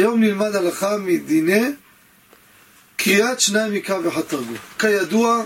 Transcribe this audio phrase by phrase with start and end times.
[0.00, 1.60] היום נלמד הלכה מדיני
[2.96, 4.56] קריאת שניים מקרא תרגום.
[4.78, 5.44] כידוע,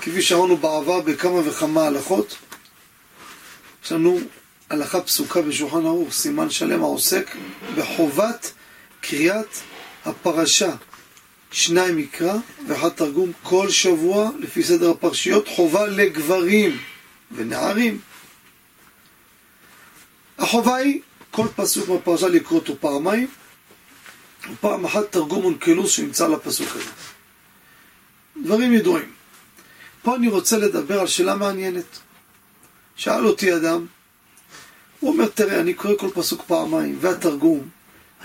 [0.00, 2.36] כפי שאמרנו בעבר בכמה וכמה הלכות,
[3.84, 4.20] יש לנו
[4.70, 7.36] הלכה פסוקה בשולחן ערוך, סימן שלם העוסק
[7.76, 8.52] בחובת
[9.00, 9.56] קריאת
[10.04, 10.70] הפרשה
[11.50, 12.34] שניים מקרא
[12.68, 16.78] ואחד תרגום כל שבוע לפי סדר הפרשיות, חובה לגברים
[17.32, 18.00] ונערים.
[20.38, 21.00] החובה היא
[21.30, 23.28] כל פסוק בפרשה לקרוא אותו פעמיים,
[24.52, 26.90] ופעם אחת תרגום אונקלוס שנמצא לפסוק הזה.
[28.42, 29.10] דברים ידועים.
[30.02, 31.98] פה אני רוצה לדבר על שאלה מעניינת.
[32.96, 33.86] שאל אותי אדם,
[35.00, 37.68] הוא אומר, תראה, אני קורא כל פסוק פעמיים, והתרגום,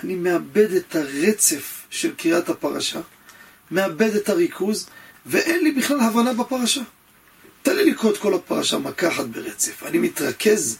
[0.04, 3.00] אני מאבד את הרצף של קריאת הפרשה,
[3.70, 4.88] מאבד את הריכוז,
[5.26, 6.80] ואין לי בכלל הבנה בפרשה.
[7.62, 9.82] תן לי לקרוא את כל הפרשה מכה ברצף.
[9.82, 10.78] אני מתרכז,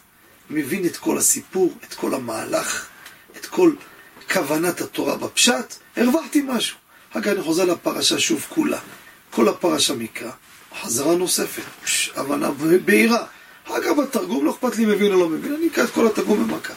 [0.50, 2.86] מבין את כל הסיפור, את כל המהלך,
[3.36, 3.72] את כל
[4.32, 6.76] כוונת התורה בפשט, הרווחתי משהו.
[7.12, 8.78] אחר כך אני חוזר לפרשה שוב כולה.
[9.30, 10.30] כל הפרשה מקרא.
[10.82, 12.50] חזרה נוספת, פש, הבנה
[12.84, 13.24] בהירה.
[13.66, 16.48] אחר כך בתרגום לא אכפת לי מבין או לא מבין, אני אקרא את כל התרגום
[16.48, 16.74] במכה.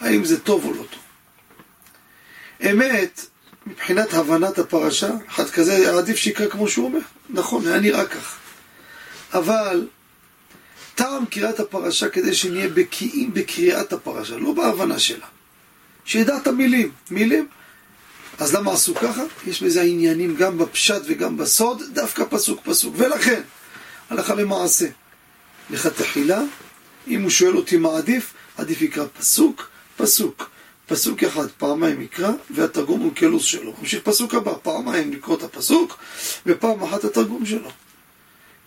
[0.00, 1.00] האם זה טוב או לא טוב.
[2.70, 3.26] אמת,
[3.66, 7.00] מבחינת הבנת הפרשה, אחד כזה עדיף שיקרא כמו שהוא אומר.
[7.30, 8.38] נכון, היה נראה כך.
[9.34, 9.86] אבל
[10.94, 15.26] טעם קריאת הפרשה כדי שנהיה בקיאים בקריאת הפרשה, לא בהבנה שלה.
[16.08, 16.90] שידע את המילים.
[17.10, 17.48] מילים.
[18.38, 19.22] אז למה עשו ככה?
[19.46, 22.94] יש בזה עניינים גם בפשט וגם בסוד, דווקא פסוק פסוק.
[22.98, 23.40] ולכן,
[24.10, 24.86] הלכה למעשה,
[25.70, 26.42] לכתחילה,
[27.08, 30.50] אם הוא שואל אותי מה עדיף, עדיף יקרא פסוק, פסוק.
[30.86, 33.74] פסוק אחד, פעמיים יקרא, והתרגום הוא קלוס שלו.
[33.80, 35.98] ממשיך פסוק הבא, פעמיים לקרוא את הפסוק,
[36.46, 37.70] ופעם אחת התרגום שלו.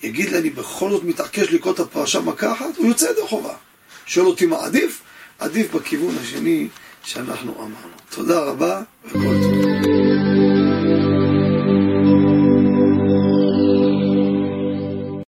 [0.03, 3.53] יגיד לי, אני בכל זאת מתעקש לקרוא את הפרשה מכה אחת, הוא יוצא ידי חובה.
[4.05, 5.01] שואל אותי מה עדיף?
[5.39, 6.67] עדיף בכיוון השני
[7.03, 7.97] שאנחנו אמרנו.
[8.09, 10.10] תודה רבה וכל טוב.